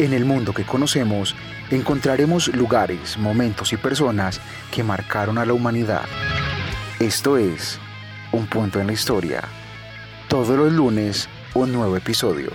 En 0.00 0.14
el 0.14 0.24
mundo 0.24 0.54
que 0.54 0.64
conocemos 0.64 1.36
encontraremos 1.70 2.48
lugares, 2.48 3.18
momentos 3.18 3.74
y 3.74 3.76
personas 3.76 4.40
que 4.70 4.82
marcaron 4.82 5.36
a 5.36 5.44
la 5.44 5.52
humanidad. 5.52 6.06
Esto 6.98 7.36
es 7.36 7.78
Un 8.32 8.46
punto 8.46 8.80
en 8.80 8.86
la 8.86 8.94
historia. 8.94 9.42
Todos 10.26 10.56
los 10.56 10.72
lunes, 10.72 11.28
un 11.52 11.70
nuevo 11.72 11.98
episodio. 11.98 12.50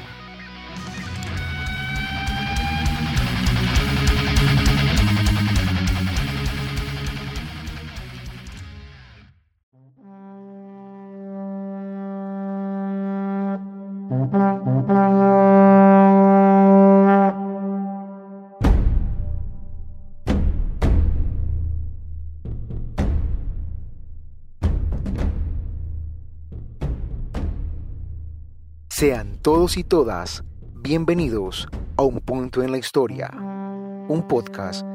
Sean 28.98 29.40
todos 29.42 29.76
y 29.76 29.84
todas 29.84 30.46
bienvenidos 30.74 31.68
a 31.98 32.04
Un 32.04 32.22
Punto 32.22 32.64
en 32.64 32.72
la 32.72 32.78
Historia, 32.78 33.30
un 33.36 34.26
podcast 34.26 34.86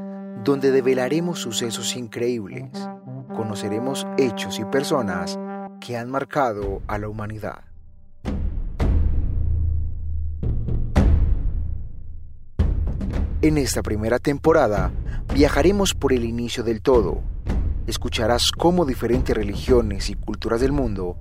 donde 0.42 0.70
develaremos 0.70 1.38
sucesos 1.38 1.94
increíbles, 1.96 2.70
conoceremos 3.36 4.06
hechos 4.16 4.58
y 4.58 4.64
personas 4.64 5.38
que 5.82 5.98
han 5.98 6.10
marcado 6.10 6.80
a 6.86 6.96
la 6.96 7.10
humanidad. 7.10 7.64
En 13.42 13.58
esta 13.58 13.82
primera 13.82 14.18
temporada 14.18 14.92
viajaremos 15.34 15.92
por 15.92 16.14
el 16.14 16.24
inicio 16.24 16.64
del 16.64 16.80
todo. 16.80 17.20
Escucharás 17.86 18.50
cómo 18.50 18.86
diferentes 18.86 19.36
religiones 19.36 20.08
y 20.08 20.14
culturas 20.14 20.62
del 20.62 20.72
mundo 20.72 21.18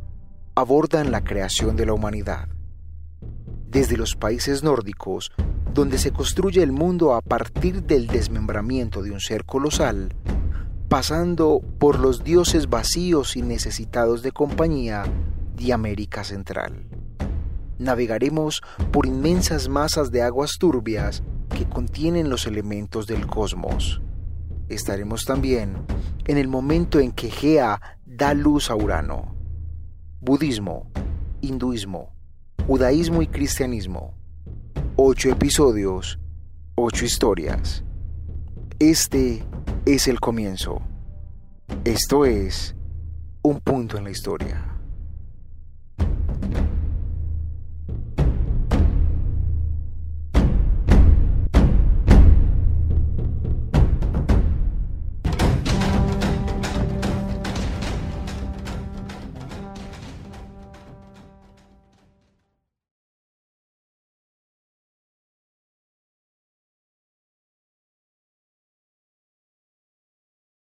abordan 0.56 1.12
la 1.12 1.26
creación 1.26 1.76
de 1.76 1.86
la 1.86 1.92
humanidad 1.92 2.48
desde 3.70 3.98
los 3.98 4.16
países 4.16 4.64
nórdicos, 4.64 5.32
donde 5.74 5.98
se 5.98 6.12
construye 6.12 6.64
el 6.64 6.72
mundo 6.72 7.14
a 7.14 7.22
partir 7.22 7.84
del 7.84 8.08
desmembramiento 8.08 9.02
de 9.04 9.12
un 9.12 9.20
ser 9.20 9.46
colosal, 9.46 10.14
pasando 10.88 11.62
por 11.78 12.00
los 12.00 12.24
dioses 12.24 12.70
vacíos 12.70 13.36
y 13.36 13.44
necesitados 13.44 14.24
de 14.24 14.32
compañía 14.32 15.04
de 15.56 15.74
América 15.74 16.24
Central. 16.24 16.88
Navegaremos 17.78 18.62
por 18.92 19.06
inmensas 19.06 19.70
masas 19.70 20.12
de 20.12 20.24
aguas 20.24 20.58
turbias 20.58 21.24
que 21.50 21.70
contienen 21.70 22.30
los 22.30 22.48
elementos 22.48 23.08
del 23.08 23.28
cosmos. 23.28 24.02
Estaremos 24.68 25.26
también 25.26 25.78
en 26.26 26.38
el 26.38 26.48
momento 26.48 27.00
en 27.00 27.12
que 27.12 27.30
Gea 27.30 27.82
da 28.06 28.34
luz 28.34 28.70
a 28.70 28.76
Urano. 28.76 29.36
Budismo, 30.20 30.92
hinduismo, 31.42 32.19
Judaísmo 32.68 33.22
y 33.22 33.28
Cristianismo. 33.28 34.14
Ocho 34.96 35.30
episodios, 35.30 36.20
ocho 36.76 37.06
historias. 37.06 37.84
Este 38.80 39.44
es 39.86 40.08
el 40.08 40.20
comienzo. 40.20 40.82
Esto 41.84 42.26
es 42.26 42.76
un 43.42 43.60
punto 43.60 43.98
en 43.98 44.04
la 44.04 44.12
historia. 44.12 44.79